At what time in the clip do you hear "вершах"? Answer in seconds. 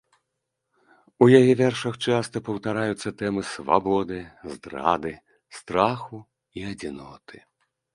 1.59-1.99